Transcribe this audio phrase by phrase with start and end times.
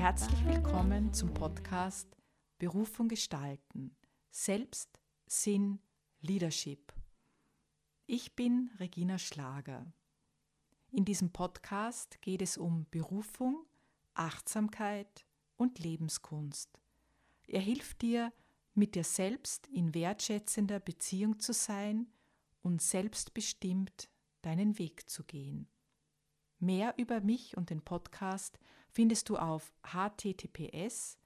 [0.00, 2.08] Herzlich willkommen zum Podcast
[2.58, 3.94] Berufung gestalten.
[4.30, 5.78] Selbst, Sinn,
[6.22, 6.94] Leadership.
[8.06, 9.92] Ich bin Regina Schlager.
[10.90, 13.66] In diesem Podcast geht es um Berufung,
[14.14, 15.26] Achtsamkeit
[15.58, 16.80] und Lebenskunst.
[17.46, 18.32] Er hilft dir,
[18.72, 22.06] mit dir selbst in wertschätzender Beziehung zu sein
[22.62, 24.08] und selbstbestimmt
[24.40, 25.68] deinen Weg zu gehen.
[26.58, 28.58] Mehr über mich und den Podcast
[28.92, 31.16] findest du auf https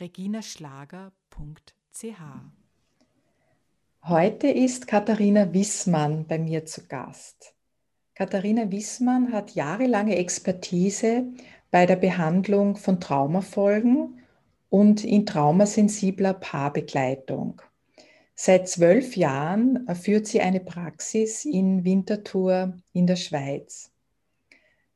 [0.00, 1.12] reginaschlager.ch.
[4.04, 7.54] Heute ist Katharina Wissmann bei mir zu Gast.
[8.14, 11.26] Katharina Wissmann hat jahrelange Expertise
[11.70, 14.20] bei der Behandlung von Traumafolgen
[14.70, 17.60] und in traumasensibler Paarbegleitung.
[18.34, 23.90] Seit zwölf Jahren führt sie eine Praxis in Winterthur in der Schweiz.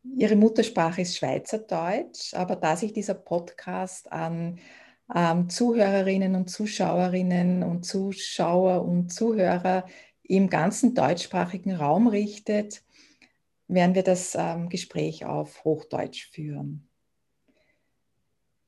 [0.04, 4.58] Ihre Muttersprache ist Schweizerdeutsch, aber da sich dieser Podcast an
[5.14, 9.86] ähm, Zuhörerinnen und Zuschauerinnen und Zuschauer und Zuhörer
[10.22, 12.82] im ganzen deutschsprachigen Raum richtet,
[13.68, 16.88] werden wir das ähm, Gespräch auf Hochdeutsch führen.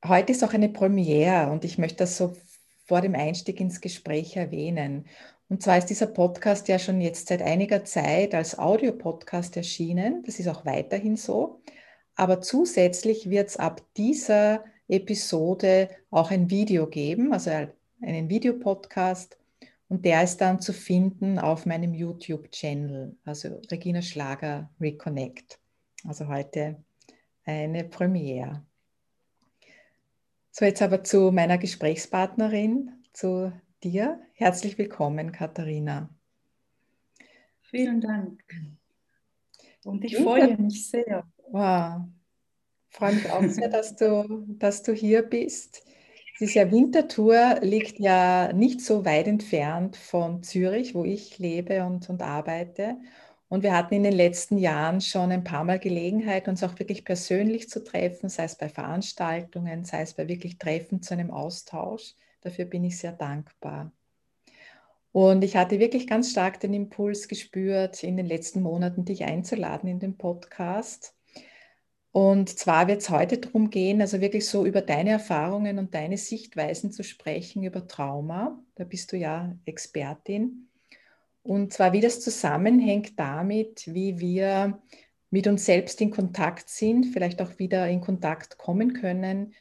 [0.05, 2.35] Heute ist auch eine Premiere und ich möchte das so
[2.85, 5.07] vor dem Einstieg ins Gespräch erwähnen.
[5.47, 10.23] Und zwar ist dieser Podcast ja schon jetzt seit einiger Zeit als Audiopodcast erschienen.
[10.25, 11.61] Das ist auch weiterhin so.
[12.15, 17.51] Aber zusätzlich wird es ab dieser Episode auch ein Video geben, also
[18.01, 19.37] einen Videopodcast.
[19.87, 25.59] Und der ist dann zu finden auf meinem YouTube-Channel, also Regina Schlager Reconnect.
[26.07, 26.83] Also heute
[27.45, 28.65] eine Premiere.
[30.51, 33.51] So, jetzt aber zu meiner Gesprächspartnerin, zu
[33.83, 34.24] dir.
[34.37, 36.09] Herzlich willkommen, Katharina.
[37.61, 38.43] Vielen Dank.
[39.85, 41.25] Und ich freue mich sehr.
[41.51, 42.01] Wow.
[42.89, 45.85] Ich freue mich auch sehr, dass du, dass du hier bist.
[46.33, 51.85] Es ist ja Winterthur, liegt ja nicht so weit entfernt von Zürich, wo ich lebe
[51.85, 52.97] und, und arbeite.
[53.47, 57.05] Und wir hatten in den letzten Jahren schon ein paar Mal Gelegenheit, uns auch wirklich
[57.05, 62.15] persönlich zu treffen, sei es bei Veranstaltungen, sei es bei wirklich Treffen zu einem Austausch.
[62.41, 63.93] Dafür bin ich sehr dankbar.
[65.15, 69.87] Und ich hatte wirklich ganz stark den Impuls gespürt, in den letzten Monaten dich einzuladen
[69.87, 71.15] in den Podcast.
[72.11, 76.17] Und zwar wird es heute darum gehen, also wirklich so über deine Erfahrungen und deine
[76.17, 78.61] Sichtweisen zu sprechen über Trauma.
[78.75, 80.67] Da bist du ja Expertin.
[81.43, 84.81] Und zwar, wie das zusammenhängt damit, wie wir
[85.29, 89.53] mit uns selbst in Kontakt sind, vielleicht auch wieder in Kontakt kommen können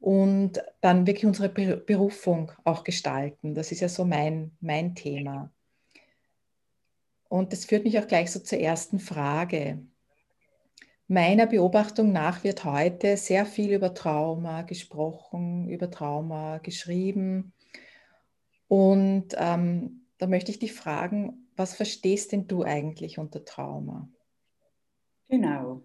[0.00, 3.54] und dann wirklich unsere Berufung auch gestalten.
[3.54, 5.52] Das ist ja so mein, mein Thema.
[7.28, 9.80] Und das führt mich auch gleich so zur ersten Frage.
[11.06, 17.52] Meiner Beobachtung nach wird heute sehr viel über Trauma gesprochen, über Trauma geschrieben.
[18.68, 24.08] Und ähm, da möchte ich dich fragen, was verstehst denn du eigentlich unter Trauma?
[25.28, 25.82] Genau.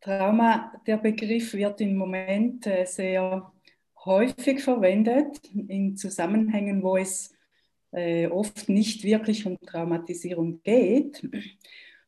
[0.00, 3.52] Trauma, der Begriff wird im Moment äh, sehr
[4.04, 7.34] häufig verwendet in Zusammenhängen, wo es
[7.92, 11.28] äh, oft nicht wirklich um Traumatisierung geht.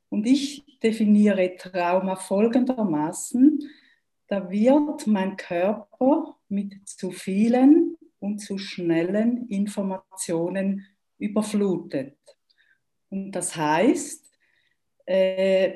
[0.09, 3.69] Und ich definiere Trauma folgendermaßen.
[4.27, 10.87] Da wird mein Körper mit zu vielen und zu schnellen Informationen
[11.19, 12.17] überflutet.
[13.11, 14.31] Und das heißt,
[15.05, 15.75] äh,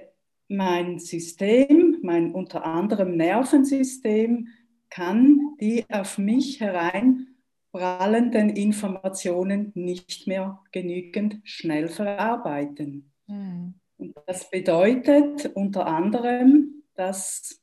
[0.48, 4.48] mein System, mein unter anderem Nervensystem,
[4.88, 13.12] kann die auf mich hereinprallenden Informationen nicht mehr genügend schnell verarbeiten.
[13.26, 13.74] Mhm.
[13.98, 17.60] Und das bedeutet unter anderem, dass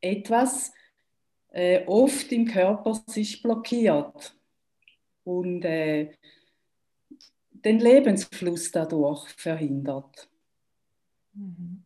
[0.00, 0.72] etwas
[1.50, 4.36] äh, oft im Körper sich blockiert
[5.24, 6.12] und äh,
[7.50, 10.28] den Lebensfluss dadurch verhindert.
[11.34, 11.84] Mhm.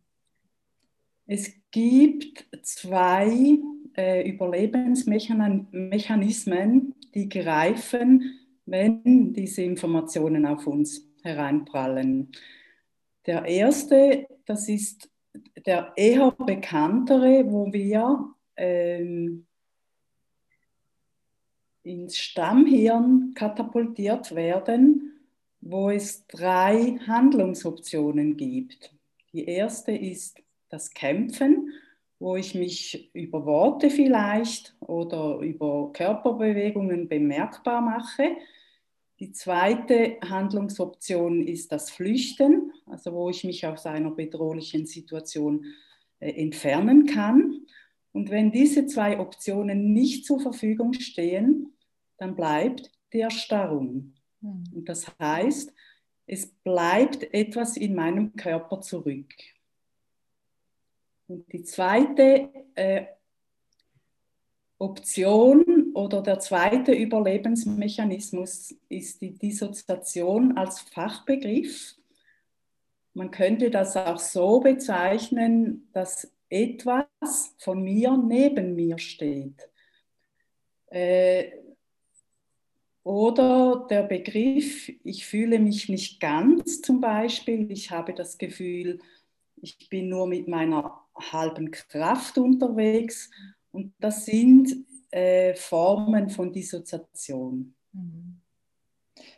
[1.26, 3.58] Es gibt zwei
[3.96, 12.30] äh, Überlebensmechanismen, die greifen, wenn diese Informationen auf uns hereinprallen.
[13.26, 15.10] Der erste, das ist
[15.66, 19.46] der eher bekanntere, wo wir ähm,
[21.82, 25.20] ins Stammhirn katapultiert werden,
[25.60, 28.94] wo es drei Handlungsoptionen gibt.
[29.32, 30.40] Die erste ist
[30.76, 31.72] das Kämpfen,
[32.18, 38.36] wo ich mich über Worte vielleicht oder über Körperbewegungen bemerkbar mache.
[39.18, 45.64] Die zweite Handlungsoption ist das Flüchten, also wo ich mich aus einer bedrohlichen Situation
[46.20, 47.62] äh, entfernen kann.
[48.12, 51.72] Und wenn diese zwei Optionen nicht zur Verfügung stehen,
[52.18, 54.12] dann bleibt die Erstarrung.
[54.42, 54.64] Hm.
[54.74, 55.72] Und das heißt,
[56.26, 59.32] es bleibt etwas in meinem Körper zurück.
[61.28, 63.06] Und die zweite äh,
[64.78, 71.96] Option oder der zweite Überlebensmechanismus ist die Dissoziation als Fachbegriff.
[73.14, 79.68] Man könnte das auch so bezeichnen, dass etwas von mir neben mir steht.
[80.88, 81.52] Äh,
[83.02, 88.98] oder der Begriff, ich fühle mich nicht ganz zum Beispiel, ich habe das Gefühl,
[89.62, 93.30] ich bin nur mit meiner halben Kraft unterwegs.
[93.72, 97.74] Und das sind äh, Formen von Dissoziation.
[97.92, 98.40] Mhm.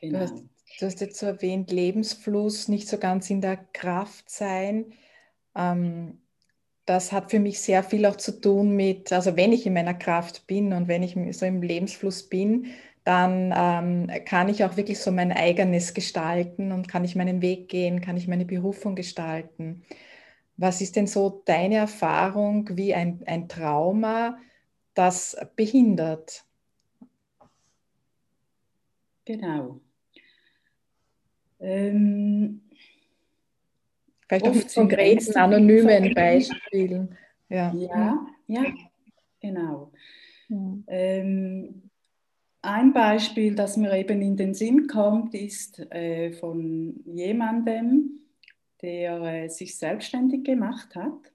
[0.01, 0.19] Genau.
[0.19, 0.35] Du, hast,
[0.81, 4.93] du, hast, jetzt so erwähnt, Lebensfluss, nicht so ganz in der Kraft sein.
[5.55, 6.19] Ähm,
[6.85, 9.95] das hat für mich sehr viel auch zu tun mit, also wenn ich in meiner
[9.95, 12.69] Kraft bin und wenn ich so im Lebensfluss bin,
[13.05, 17.69] dann ähm, kann ich auch wirklich so mein eigenes gestalten und kann ich meinen Weg
[17.69, 19.83] gehen, kann ich meine Berufung gestalten.
[20.59, 24.39] Was ist denn so deine Erfahrung, wie ein, ein Trauma
[24.93, 26.45] das behindert?
[29.25, 29.81] Genau.
[31.61, 32.63] Ähm,
[34.27, 37.17] Vielleicht auch mit konkreten, anonymen Beispielen.
[37.49, 38.65] Ja, ja, ja
[39.41, 39.93] genau.
[40.49, 40.79] Ja.
[40.89, 41.91] Ähm,
[42.63, 48.28] ein Beispiel, das mir eben in den Sinn kommt, ist äh, von jemandem,
[48.83, 51.33] der äh, sich selbstständig gemacht hat,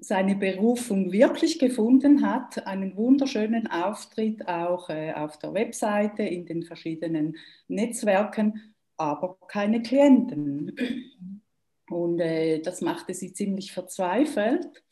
[0.00, 6.62] seine Berufung wirklich gefunden hat, einen wunderschönen Auftritt auch äh, auf der Webseite, in den
[6.62, 7.36] verschiedenen
[7.66, 10.76] Netzwerken, aber keine Klienten.
[11.90, 14.84] Und äh, das machte sie ziemlich verzweifelt.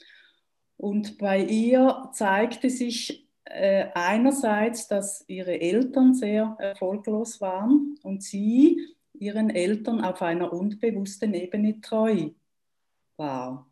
[0.77, 9.51] Und bei ihr zeigte sich einerseits, dass ihre Eltern sehr erfolglos waren und sie ihren
[9.51, 12.31] Eltern auf einer unbewussten Ebene treu
[13.17, 13.71] war.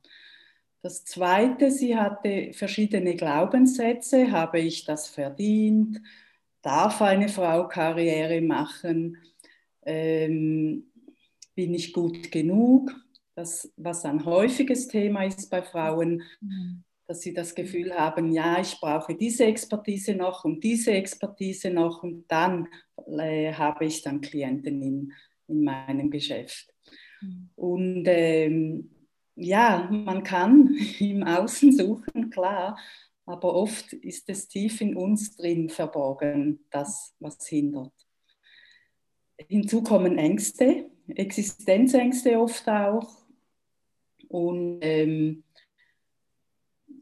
[0.83, 4.31] Das Zweite, sie hatte verschiedene Glaubenssätze.
[4.31, 6.01] Habe ich das verdient?
[6.61, 9.17] Darf eine Frau Karriere machen?
[9.83, 10.91] Ähm,
[11.55, 12.95] bin ich gut genug?
[13.35, 18.61] Das, was ein häufiges Thema ist bei Frauen, mhm dass sie das Gefühl haben, ja,
[18.61, 22.69] ich brauche diese Expertise noch und diese Expertise noch und dann
[23.19, 25.13] äh, habe ich dann Klienten in,
[25.49, 26.73] in meinem Geschäft.
[27.21, 27.51] Mhm.
[27.55, 28.91] Und ähm,
[29.37, 32.79] ja, man kann im Außen suchen, klar,
[33.27, 37.93] aber oft ist es tief in uns drin verborgen, das, was hindert.
[39.49, 43.25] Hinzu kommen Ängste, Existenzängste oft auch.
[44.29, 45.45] Und ähm,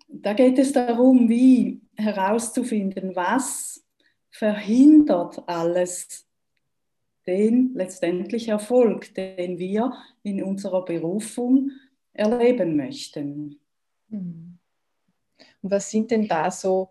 [0.09, 3.85] da geht es darum, wie herauszufinden, was
[4.31, 6.27] verhindert alles
[7.27, 9.93] den letztendlich Erfolg, den wir
[10.23, 11.71] in unserer Berufung
[12.13, 13.61] erleben möchten.
[14.11, 14.59] Und
[15.63, 16.91] was sind denn da so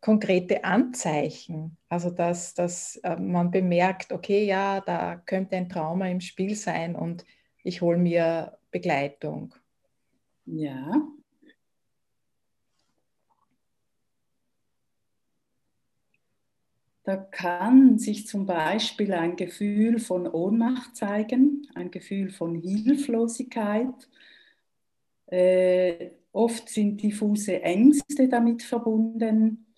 [0.00, 1.76] konkrete Anzeichen?
[1.88, 6.96] Also, dass, dass äh, man bemerkt, okay, ja, da könnte ein Trauma im Spiel sein
[6.96, 7.24] und
[7.62, 9.54] ich hole mir Begleitung.
[10.44, 11.02] Ja,
[17.06, 23.94] Da kann sich zum Beispiel ein Gefühl von Ohnmacht zeigen, ein Gefühl von Hilflosigkeit.
[25.26, 29.72] Äh, oft sind diffuse Ängste damit verbunden.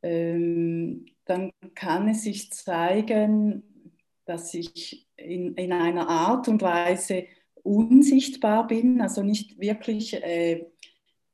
[0.00, 3.64] Ähm, dann kann es sich zeigen,
[4.24, 7.24] dass ich in, in einer Art und Weise
[7.64, 10.66] unsichtbar bin, also nicht wirklich äh,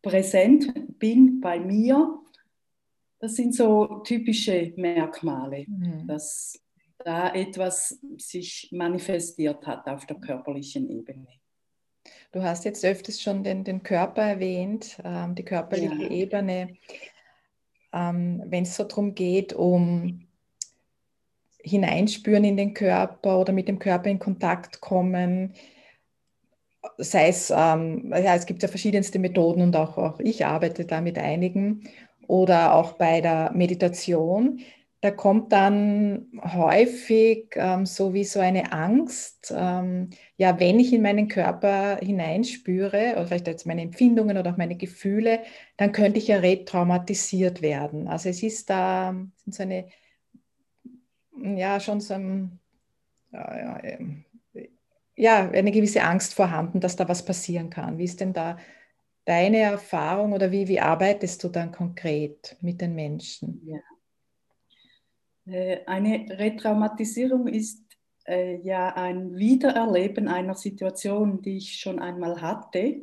[0.00, 2.23] präsent bin bei mir
[3.24, 6.06] das sind so typische Merkmale, mhm.
[6.06, 6.60] dass
[6.98, 11.26] da etwas sich manifestiert hat auf der körperlichen Ebene.
[12.32, 16.10] Du hast jetzt öfters schon den, den Körper erwähnt, ähm, die körperliche ja.
[16.10, 16.76] Ebene.
[17.94, 20.26] Ähm, Wenn es so darum geht, um
[21.62, 25.54] hineinspüren in den Körper oder mit dem Körper in Kontakt kommen,
[26.98, 31.00] sei es, ähm, ja, es gibt ja verschiedenste Methoden und auch, auch ich arbeite da
[31.00, 31.88] mit einigen
[32.28, 34.60] oder auch bei der Meditation,
[35.04, 41.02] da kommt dann häufig ähm, so wie so eine Angst, ähm, ja, wenn ich in
[41.02, 45.40] meinen Körper hineinspüre, oder vielleicht jetzt meine Empfindungen oder auch meine Gefühle,
[45.76, 48.08] dann könnte ich ja retraumatisiert werden.
[48.08, 49.14] Also es ist da
[49.46, 49.88] so eine,
[51.34, 52.58] ja, schon so ein,
[53.30, 53.78] ja,
[55.16, 57.98] ja, eine gewisse Angst vorhanden, dass da was passieren kann.
[57.98, 58.56] Wie ist denn da
[59.24, 63.62] deine Erfahrung oder wie, wie arbeitest du dann konkret mit den Menschen?
[63.66, 65.52] Ja.
[65.52, 67.82] Äh, eine Retraumatisierung ist
[68.26, 73.02] äh, ja ein Wiedererleben einer Situation, die ich schon einmal hatte.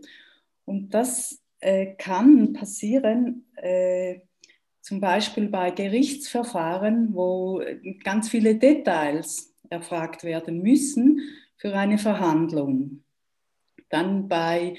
[0.66, 4.20] Und das äh, kann passieren, äh,
[4.82, 7.62] zum Beispiel bei Gerichtsverfahren, wo
[8.04, 11.22] ganz viele Details erfragt werden müssen
[11.56, 13.04] für eine Verhandlung.
[13.90, 14.75] Dann bei,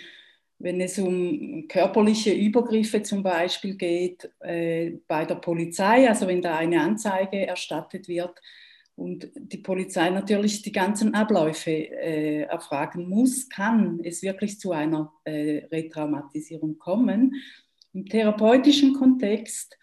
[0.62, 6.57] wenn es um körperliche Übergriffe zum Beispiel geht, äh, bei der Polizei, also wenn da
[6.57, 8.40] eine Anzeige erstattet wird
[8.95, 15.12] und die Polizei natürlich die ganzen Abläufe äh, erfragen muss, kann es wirklich zu einer
[15.25, 17.35] äh, Retraumatisierung kommen.
[17.92, 19.76] Im therapeutischen Kontext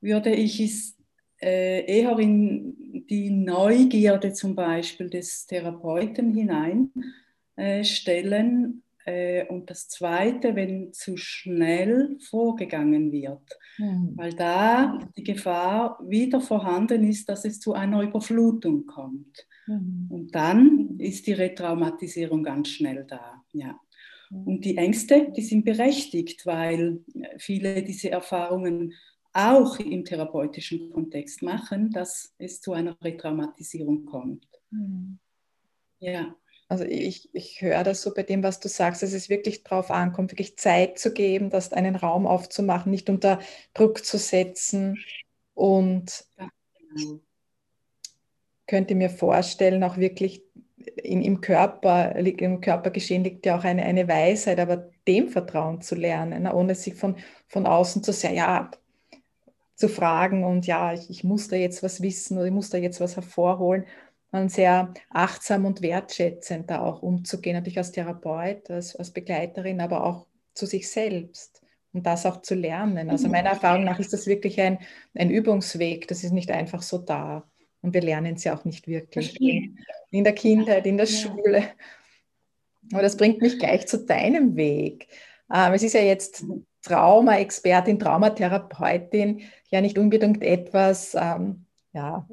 [0.00, 0.96] würde ich es
[1.40, 8.82] äh, eher in die Neugierde zum Beispiel des Therapeuten hineinstellen.
[9.08, 14.12] Äh, und das Zweite, wenn zu schnell vorgegangen wird, mhm.
[14.16, 19.46] weil da die Gefahr wieder vorhanden ist, dass es zu einer Überflutung kommt.
[19.66, 20.08] Mhm.
[20.10, 23.42] Und dann ist die Retraumatisierung ganz schnell da.
[23.52, 23.80] Ja.
[24.28, 24.42] Mhm.
[24.46, 27.00] Und die Ängste, die sind berechtigt, weil
[27.38, 28.92] viele diese Erfahrungen
[29.32, 34.46] auch im therapeutischen Kontext machen, dass es zu einer Retraumatisierung kommt.
[34.70, 35.18] Mhm.
[35.98, 36.34] Ja.
[36.68, 39.90] Also ich, ich höre das so bei dem, was du sagst, dass es wirklich darauf
[39.90, 43.38] ankommt, wirklich Zeit zu geben, das einen Raum aufzumachen, nicht unter
[43.72, 44.98] Druck zu setzen.
[45.54, 47.20] Und genau.
[48.66, 50.42] könnte mir vorstellen, auch wirklich
[50.96, 55.94] in, im Körper, im Körpergeschehen liegt ja auch eine, eine Weisheit, aber dem Vertrauen zu
[55.94, 58.70] lernen, ne, ohne sich von, von außen zu sehr, ja,
[59.74, 62.78] zu fragen und ja, ich, ich muss da jetzt was wissen oder ich muss da
[62.78, 63.84] jetzt was hervorholen,
[64.30, 70.04] und sehr achtsam und wertschätzend da auch umzugehen, natürlich als Therapeut, als, als Begleiterin, aber
[70.04, 73.10] auch zu sich selbst und das auch zu lernen.
[73.10, 74.78] Also meiner Erfahrung nach ist das wirklich ein,
[75.14, 77.48] ein Übungsweg, das ist nicht einfach so da.
[77.80, 81.06] Und wir lernen es ja auch nicht wirklich in, der Kindheit, in der.
[81.06, 81.62] Schule.
[82.92, 85.08] Aber das bringt mich gleich zu deinem Weg.
[85.52, 86.44] Ähm, es ist ja jetzt
[86.82, 92.28] Trauma-Expertin, Traumatherapeutin ja nicht unbedingt etwas, ähm, ja,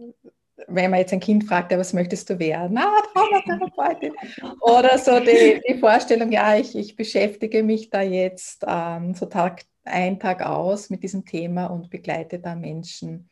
[0.67, 2.77] wenn man jetzt ein Kind fragt, ja, was möchtest du werden?
[2.77, 4.13] Ah, Traumatherapeutin.
[4.61, 9.63] Oder so die, die Vorstellung, ja, ich, ich beschäftige mich da jetzt ähm, so Tag
[9.83, 13.29] ein, Tag aus mit diesem Thema und begleite da Menschen.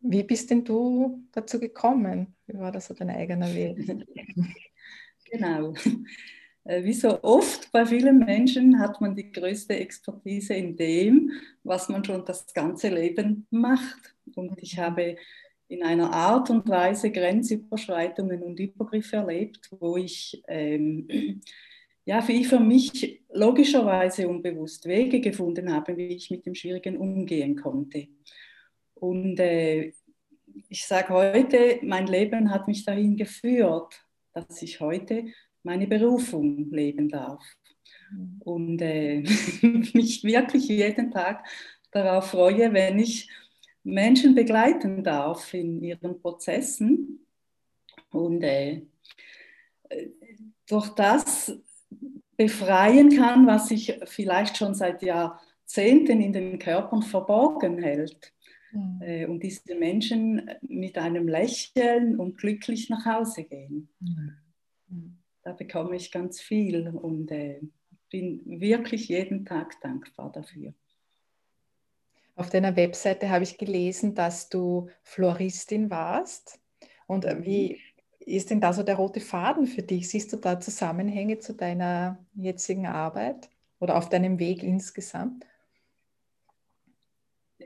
[0.00, 2.36] Wie bist denn du dazu gekommen?
[2.46, 3.78] Wie war das so dein eigener Weg?
[5.28, 5.74] Genau.
[6.62, 11.32] Äh, wie so oft bei vielen Menschen hat man die größte Expertise in dem,
[11.64, 14.14] was man schon das ganze Leben macht.
[14.36, 14.80] Und ich mhm.
[14.82, 15.16] habe
[15.68, 21.08] in einer Art und Weise Grenzüberschreitungen und Übergriffe erlebt, wo ich ähm,
[22.04, 26.96] ja, wie ich für mich logischerweise unbewusst Wege gefunden habe, wie ich mit dem Schwierigen
[26.96, 28.06] umgehen konnte.
[28.94, 29.92] Und äh,
[30.68, 35.24] ich sage heute, mein Leben hat mich dahin geführt, dass ich heute
[35.62, 37.44] meine Berufung leben darf.
[38.10, 38.40] Mhm.
[38.44, 39.20] Und äh,
[39.62, 41.44] mich wirklich jeden Tag
[41.90, 43.28] darauf freue, wenn ich
[43.86, 47.26] Menschen begleiten darf in ihren Prozessen
[48.10, 48.82] und äh,
[50.68, 51.56] durch das
[52.36, 58.32] befreien kann, was sich vielleicht schon seit Jahrzehnten in den Körpern verborgen hält.
[58.72, 59.00] Mhm.
[59.02, 63.88] Äh, und diese Menschen mit einem Lächeln und glücklich nach Hause gehen.
[64.00, 64.32] Mhm.
[64.88, 67.60] mhm da bekomme ich ganz viel und äh,
[68.10, 70.74] bin wirklich jeden Tag dankbar dafür.
[72.36, 76.60] Auf deiner Webseite habe ich gelesen, dass du Floristin warst.
[77.06, 77.80] Und äh, wie
[78.20, 80.10] ist denn da so der rote Faden für dich?
[80.10, 83.48] Siehst du da Zusammenhänge zu deiner jetzigen Arbeit
[83.80, 85.46] oder auf deinem Weg insgesamt?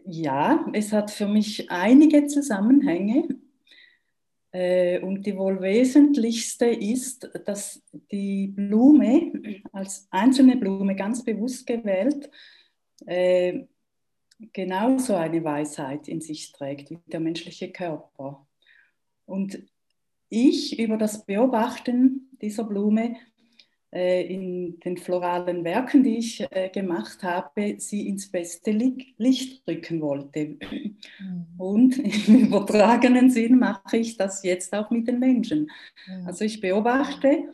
[0.05, 3.27] Ja, es hat für mich einige Zusammenhänge.
[4.53, 9.33] Äh, und die wohl wesentlichste ist, dass die Blume
[9.73, 12.31] als einzelne Blume ganz bewusst gewählt
[13.07, 13.65] äh,
[14.53, 18.47] genauso eine Weisheit in sich trägt wie der menschliche Körper.
[19.27, 19.63] Und
[20.29, 23.17] ich über das Beobachten dieser Blume
[23.93, 30.01] äh, in den floralen Werken, die ich äh, gemacht habe, sie ins beste Licht rücken
[30.01, 30.57] wollte.
[31.21, 31.47] Mhm.
[31.59, 35.71] Und im übertragenen Sinn mache ich das jetzt auch mit den Menschen.
[36.25, 37.53] Also ich beobachte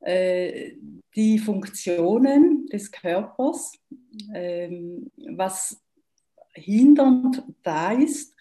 [0.00, 0.72] äh,
[1.16, 3.72] die Funktionen des Körpers,
[4.32, 5.83] ähm, was
[6.54, 8.34] hindernd da ist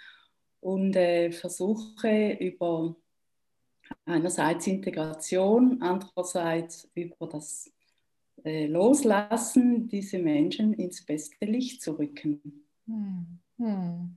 [0.60, 2.96] und versuche über
[4.06, 7.72] einerseits Integration, andererseits über das
[8.44, 12.66] äh, loslassen, diese Menschen ins beste Licht zu rücken.
[12.86, 13.40] Hm.
[13.58, 14.16] Hm.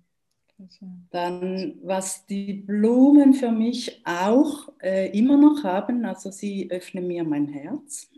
[1.11, 7.25] Dann, was die Blumen für mich auch äh, immer noch haben, also sie öffnen mir
[7.25, 8.11] mein Herz.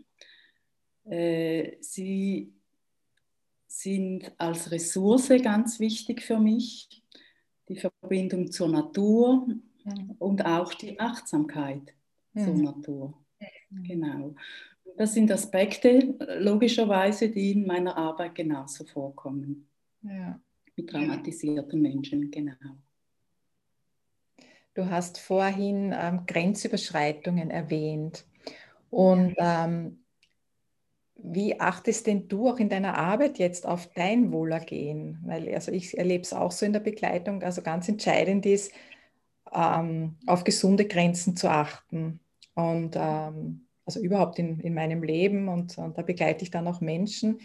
[1.03, 2.53] Äh, sie
[3.71, 7.03] sind als Ressource ganz wichtig für mich.
[7.67, 9.47] Die Verbindung zur Natur
[9.85, 10.15] mhm.
[10.17, 11.93] und auch die Achtsamkeit
[12.33, 12.43] mhm.
[12.43, 13.13] zur Natur.
[13.69, 13.83] Mhm.
[13.83, 14.35] Genau.
[14.97, 19.69] Das sind Aspekte, logischerweise, die in meiner Arbeit genauso vorkommen.
[20.01, 20.39] Ja
[20.79, 22.77] mit traumatisierten Menschen, genau.
[24.73, 28.25] Du hast vorhin ähm, Grenzüberschreitungen erwähnt.
[28.89, 29.98] Und ähm,
[31.23, 35.19] wie achtest denn du auch in deiner Arbeit jetzt auf dein Wohlergehen?
[35.25, 38.71] Weil also ich erlebe es auch so in der Begleitung, also ganz entscheidend ist,
[39.53, 42.19] ähm, auf gesunde Grenzen zu achten.
[42.55, 46.81] Und ähm, also überhaupt in, in meinem Leben und, und da begleite ich dann auch
[46.81, 47.39] Menschen.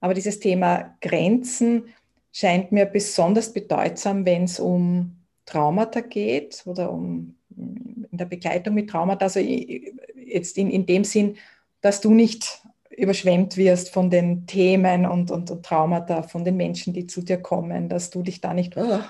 [0.00, 1.84] Aber dieses Thema Grenzen,
[2.32, 8.90] scheint mir besonders bedeutsam, wenn es um Traumata geht oder um in der Begleitung mit
[8.90, 9.24] Traumata.
[9.24, 11.36] Also jetzt in, in dem Sinn,
[11.80, 12.62] dass du nicht
[12.98, 17.38] überschwemmt wirst von den Themen und, und, und, Traumata von den Menschen, die zu dir
[17.38, 19.00] kommen, dass du dich da nicht oh,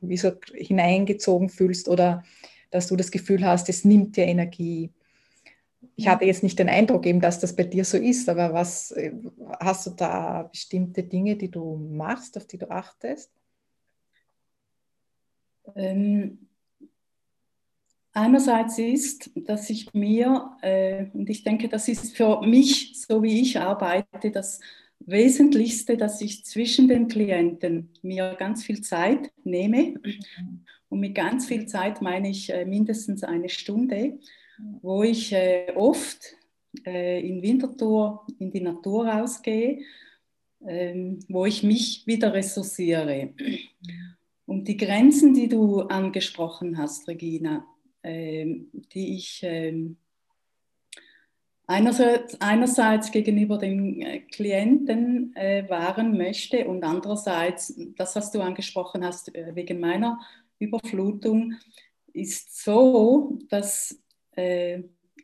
[0.00, 2.22] wie so hineingezogen fühlst oder
[2.70, 4.90] dass du das Gefühl hast, es nimmt dir Energie
[6.00, 8.90] ich hatte jetzt nicht den Eindruck eben, dass das bei dir so ist, aber was
[8.92, 9.12] äh,
[9.60, 13.30] hast du da bestimmte Dinge, die du machst, auf die du achtest?
[15.74, 16.49] Ähm,
[18.12, 23.40] einerseits ist, dass ich mir, äh, und ich denke, das ist für mich, so wie
[23.40, 24.60] ich arbeite, das
[25.00, 29.94] Wesentlichste, dass ich zwischen den Klienten mir ganz viel Zeit nehme.
[30.88, 34.18] Und mit ganz viel Zeit meine ich äh, mindestens eine Stunde
[34.82, 36.36] wo ich äh, oft
[36.84, 39.80] äh, in Winterthur in die Natur rausgehe,
[40.60, 43.34] äh, wo ich mich wieder ressourciere.
[44.46, 47.69] Und die Grenzen, die du angesprochen hast, Regina, ähm,
[48.02, 49.96] die ich ähm,
[51.70, 59.04] einerseits, einerseits gegenüber den äh, Klienten äh, wahren möchte und andererseits, das, was du angesprochen
[59.04, 60.18] hast, äh, wegen meiner
[60.58, 61.54] Überflutung,
[62.12, 64.02] ist so, dass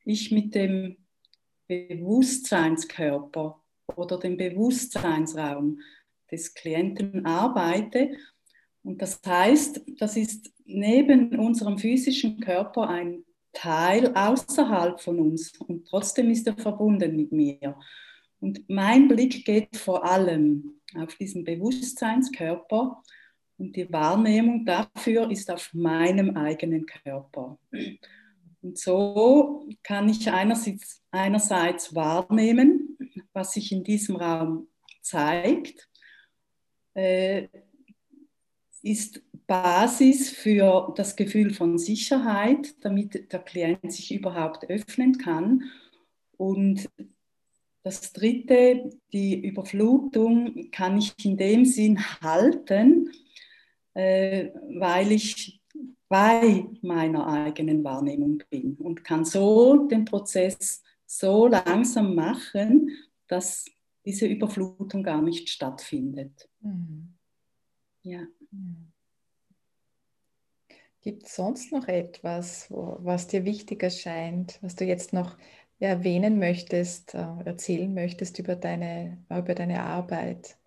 [0.05, 0.97] ich mit dem
[1.67, 3.61] Bewusstseinskörper
[3.97, 5.81] oder dem Bewusstseinsraum
[6.31, 8.17] des Klienten arbeite.
[8.83, 15.87] Und das heißt, das ist neben unserem physischen Körper ein Teil außerhalb von uns und
[15.89, 17.79] trotzdem ist er verbunden mit mir.
[18.39, 23.03] Und mein Blick geht vor allem auf diesen Bewusstseinskörper
[23.57, 27.59] und die Wahrnehmung dafür ist auf meinem eigenen Körper.
[28.61, 32.99] Und so kann ich einerseits, einerseits wahrnehmen,
[33.33, 34.69] was sich in diesem Raum
[35.01, 35.89] zeigt,
[36.95, 37.49] äh,
[38.83, 45.65] ist Basis für das Gefühl von Sicherheit, damit der Klient sich überhaupt öffnen kann.
[46.37, 46.89] Und
[47.83, 53.13] das Dritte, die Überflutung, kann ich in dem Sinn halten,
[53.95, 55.61] äh, weil ich
[56.09, 62.91] bei meiner eigenen Wahrnehmung bin und kann so den Prozess so langsam machen,
[63.29, 63.65] dass
[64.05, 66.49] diese Überflutung gar nicht stattfindet.
[66.61, 67.15] Mhm.
[68.03, 68.27] Ja.
[68.51, 68.93] Mhm.
[71.07, 75.39] Gibt es sonst noch etwas, wo, was dir wichtig erscheint, was du jetzt noch
[75.79, 80.59] erwähnen möchtest, äh, erzählen möchtest über deine, über deine Arbeit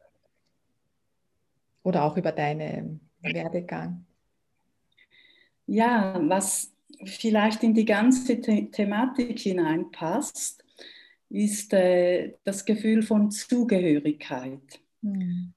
[1.83, 4.05] oder auch über deinen Werdegang?
[5.65, 6.71] Ja, was
[7.03, 10.63] vielleicht in die ganze The Thematik hineinpasst,
[11.27, 14.79] ist äh, das Gefühl von Zugehörigkeit.
[15.01, 15.51] Mhm.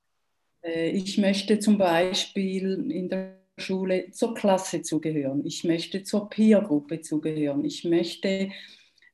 [0.65, 5.47] Äh, ich möchte zum Beispiel in der Schule zur Klasse zugehören.
[5.47, 7.65] Ich möchte zur Peergruppe zugehören.
[7.65, 8.51] Ich möchte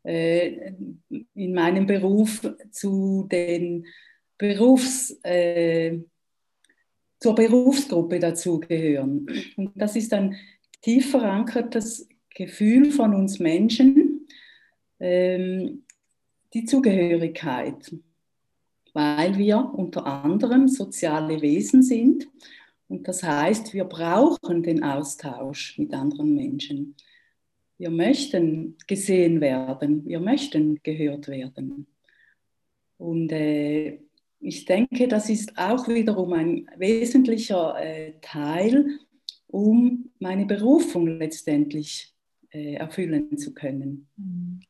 [0.02, 0.72] äh,
[1.34, 3.87] in meinem Beruf zu den
[4.37, 5.98] Berufs, äh,
[7.20, 9.26] zur Berufsgruppe dazugehören.
[9.56, 10.37] Und das ist ein
[10.80, 14.26] tief verankertes Gefühl von uns Menschen,
[15.00, 15.84] ähm,
[16.54, 17.94] die Zugehörigkeit,
[18.94, 22.28] weil wir unter anderem soziale Wesen sind.
[22.88, 26.96] Und das heißt, wir brauchen den Austausch mit anderen Menschen.
[27.77, 31.87] Wir möchten gesehen werden, wir möchten gehört werden.
[32.96, 34.01] Und äh,
[34.40, 38.98] ich denke, das ist auch wiederum ein wesentlicher äh, Teil
[39.48, 42.14] um meine Berufung letztendlich
[42.51, 44.09] äh, erfüllen zu können.
[44.16, 44.61] Mhm.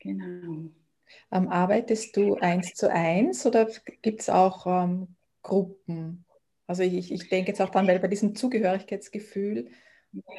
[0.00, 0.70] Genau.
[1.30, 3.68] Ähm, arbeitest du eins zu eins oder
[4.02, 5.08] gibt es auch ähm,
[5.42, 6.23] Gruppen?
[6.66, 9.70] Also ich, ich denke jetzt auch dann, weil bei diesem Zugehörigkeitsgefühl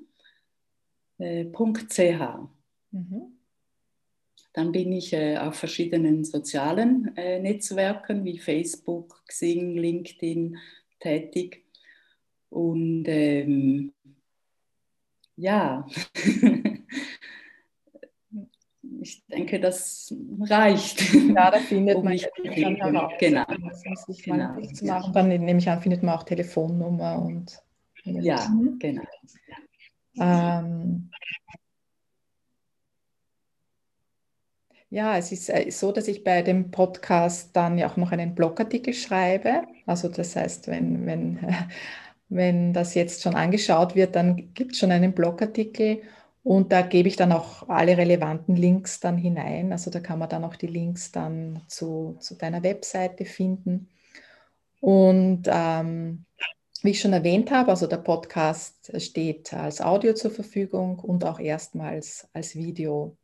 [1.19, 1.45] Äh,
[2.91, 3.39] mhm.
[4.53, 10.57] Dann bin ich äh, auf verschiedenen sozialen äh, Netzwerken wie Facebook, Xing, LinkedIn
[10.99, 11.65] tätig.
[12.49, 13.93] Und ähm,
[15.35, 15.85] ja,
[19.01, 21.13] ich denke, das reicht.
[21.13, 23.13] Ja, da findet um man mich dann heraus.
[23.19, 23.45] Genau.
[24.07, 24.59] Sich genau.
[24.61, 25.13] Zu machen.
[25.13, 27.61] Dann nehme ich an, findet man auch Telefonnummer und.
[28.03, 28.79] Ja, mhm.
[28.79, 29.03] genau.
[30.19, 31.09] Ähm,
[34.89, 38.35] ja, es ist äh, so, dass ich bei dem Podcast dann ja auch noch einen
[38.35, 39.63] Blogartikel schreibe.
[39.85, 41.39] Also das heißt, wenn, wenn,
[42.29, 46.01] wenn das jetzt schon angeschaut wird, dann gibt es schon einen Blogartikel
[46.43, 49.71] und da gebe ich dann auch alle relevanten Links dann hinein.
[49.71, 53.89] Also da kann man dann auch die Links dann zu, zu deiner Webseite finden.
[54.79, 56.25] Und ähm,
[56.81, 61.39] wie ich schon erwähnt habe, also der Podcast steht als Audio zur Verfügung und auch
[61.39, 63.17] erstmals als Video.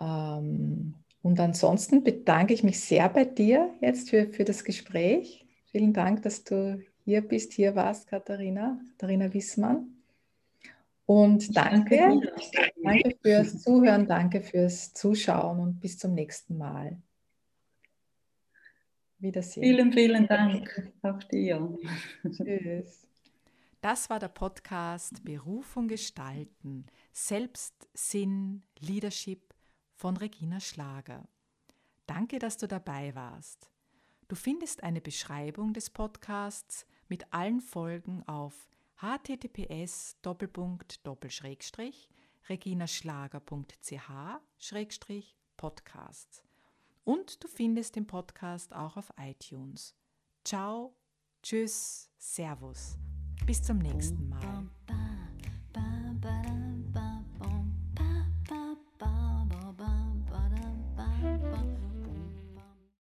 [0.00, 5.46] Ähm, und ansonsten bedanke ich mich sehr bei dir jetzt für, für das Gespräch.
[5.70, 9.96] Vielen Dank, dass du hier bist, hier warst, Katharina, Katharina Wissmann.
[11.06, 12.20] Und danke,
[12.84, 17.00] danke fürs Zuhören, danke fürs Zuschauen und bis zum nächsten Mal.
[19.20, 19.62] Wiedersehen.
[19.62, 21.78] Vielen, vielen Dank auch dir.
[22.30, 23.06] Tschüss.
[23.80, 29.54] Das war der Podcast Berufung gestalten, Selbstsinn, Leadership
[29.94, 31.26] von Regina Schlager.
[32.06, 33.70] Danke, dass du dabei warst.
[34.28, 40.16] Du findest eine Beschreibung des Podcasts mit allen Folgen auf https
[42.48, 44.10] reginaschlager.ch
[45.56, 46.42] podcast
[47.04, 49.94] und du findest den Podcast auch auf iTunes.
[50.44, 50.94] Ciao,
[51.42, 52.98] tschüss, Servus.
[53.46, 54.57] Bis zum nächsten Mal.